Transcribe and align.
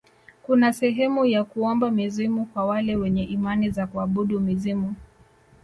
kuna 0.43 0.73
sehemu 0.73 1.25
ya 1.25 1.43
kuomba 1.43 1.91
mizimu 1.91 2.45
kwa 2.45 2.65
wale 2.65 2.95
wenye 2.95 3.23
imani 3.23 3.69
za 3.69 3.87
kuabudu 3.87 4.39
mizimu 4.39 4.95